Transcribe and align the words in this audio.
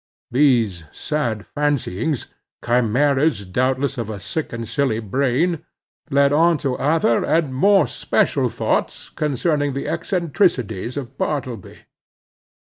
These 0.31 0.85
sad 0.91 1.45
fancyings—chimeras, 1.45 3.45
doubtless, 3.45 3.99
of 3.99 4.09
a 4.09 4.19
sick 4.19 4.51
and 4.51 4.67
silly 4.67 4.97
brain—led 4.97 6.33
on 6.33 6.57
to 6.57 6.73
other 6.77 7.23
and 7.23 7.53
more 7.53 7.85
special 7.85 8.49
thoughts, 8.49 9.09
concerning 9.09 9.73
the 9.73 9.87
eccentricities 9.87 10.97
of 10.97 11.19
Bartleby. 11.19 11.81